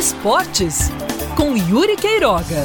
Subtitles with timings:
[0.00, 0.88] Esportes,
[1.36, 2.64] com Yuri Queiroga.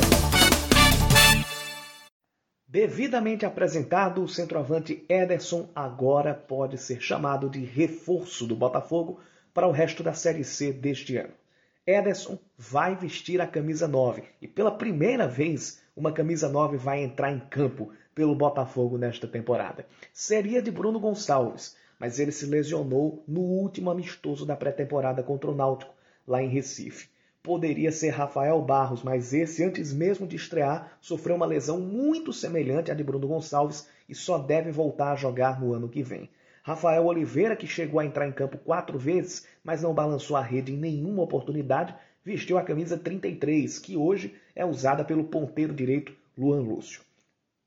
[2.66, 9.20] Devidamente apresentado, o centroavante Ederson agora pode ser chamado de reforço do Botafogo
[9.54, 11.34] para o resto da Série C deste ano.
[11.86, 17.34] Ederson vai vestir a camisa 9 e pela primeira vez uma camisa 9 vai entrar
[17.34, 19.86] em campo pelo Botafogo nesta temporada.
[20.14, 25.56] Seria de Bruno Gonçalves, mas ele se lesionou no último amistoso da pré-temporada contra o
[25.56, 25.94] Náutico,
[26.26, 27.14] lá em Recife.
[27.46, 32.90] Poderia ser Rafael Barros, mas esse, antes mesmo de estrear, sofreu uma lesão muito semelhante
[32.90, 36.28] à de Bruno Gonçalves e só deve voltar a jogar no ano que vem.
[36.64, 40.74] Rafael Oliveira, que chegou a entrar em campo quatro vezes, mas não balançou a rede
[40.74, 46.62] em nenhuma oportunidade, vestiu a camisa 33, que hoje é usada pelo ponteiro direito Luan
[46.62, 47.04] Lúcio.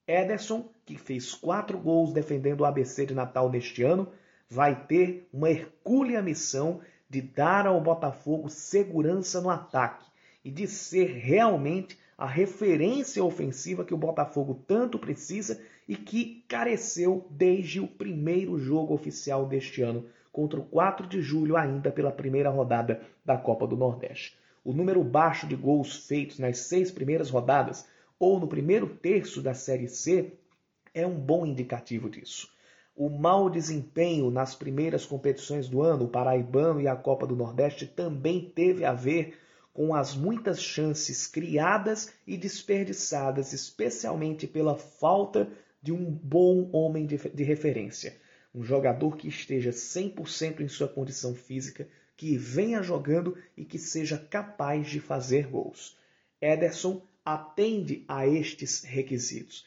[0.08, 4.08] Ederson, que fez quatro gols defendendo o ABC de Natal neste ano,
[4.50, 10.04] vai ter uma hercúlea missão de dar ao Botafogo segurança no ataque
[10.44, 17.26] e de ser realmente a referência ofensiva que o Botafogo tanto precisa e que careceu
[17.30, 22.50] desde o primeiro jogo oficial deste ano, contra o 4 de julho, ainda pela primeira
[22.50, 24.36] rodada da Copa do Nordeste.
[24.64, 29.54] O número baixo de gols feitos nas seis primeiras rodadas ou no primeiro terço da
[29.54, 30.34] Série C
[30.92, 32.52] é um bom indicativo disso.
[33.00, 37.86] O mau desempenho nas primeiras competições do ano, o Paraibano e a Copa do Nordeste,
[37.86, 39.38] também teve a ver
[39.72, 45.48] com as muitas chances criadas e desperdiçadas, especialmente pela falta
[45.80, 48.16] de um bom homem de, de referência.
[48.52, 54.18] Um jogador que esteja 100% em sua condição física, que venha jogando e que seja
[54.18, 55.96] capaz de fazer gols.
[56.40, 59.64] Ederson atende a estes requisitos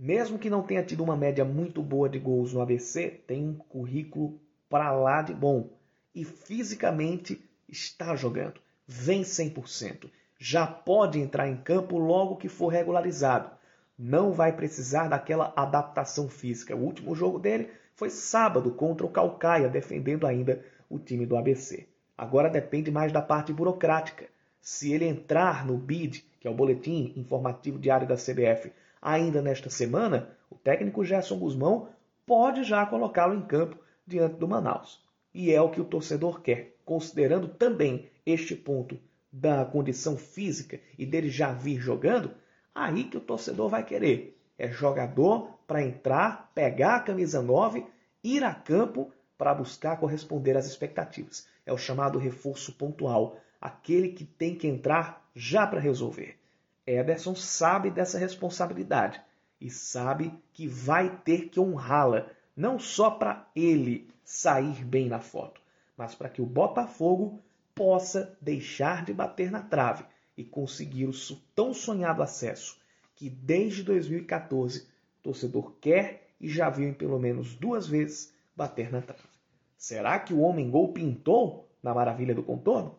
[0.00, 3.54] mesmo que não tenha tido uma média muito boa de gols no ABC, tem um
[3.54, 5.68] currículo para lá de bom.
[6.14, 8.62] E fisicamente está jogando.
[8.86, 10.10] Vem 100%.
[10.38, 13.50] Já pode entrar em campo logo que for regularizado.
[13.98, 16.74] Não vai precisar daquela adaptação física.
[16.74, 21.86] O último jogo dele foi sábado contra o Calcaia, defendendo ainda o time do ABC.
[22.16, 24.26] Agora depende mais da parte burocrática.
[24.62, 29.70] Se ele entrar no BID, que é o Boletim Informativo Diário da CBF, ainda nesta
[29.70, 31.88] semana, o técnico Gerson Guzmão
[32.26, 35.02] pode já colocá-lo em campo diante do Manaus.
[35.32, 38.98] E é o que o torcedor quer, considerando também este ponto
[39.32, 42.32] da condição física e dele já vir jogando,
[42.74, 44.36] aí que o torcedor vai querer.
[44.58, 47.86] É jogador para entrar, pegar a camisa 9,
[48.22, 51.46] ir a campo para buscar corresponder às expectativas.
[51.64, 56.39] É o chamado reforço pontual, aquele que tem que entrar já para resolver.
[56.86, 59.20] Ederson sabe dessa responsabilidade
[59.60, 65.60] e sabe que vai ter que honrá-la, não só para ele sair bem na foto,
[65.96, 67.42] mas para que o Botafogo
[67.74, 70.04] possa deixar de bater na trave
[70.36, 71.12] e conseguir o
[71.54, 72.78] tão sonhado acesso
[73.14, 78.90] que desde 2014 o torcedor quer e já viu em pelo menos duas vezes bater
[78.90, 79.28] na trave.
[79.76, 82.98] Será que o homem gol pintou na maravilha do contorno?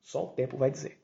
[0.00, 1.00] Só o tempo vai dizer.